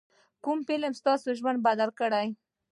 [0.43, 2.11] کوم فلم ستا ژوند بدل کړ.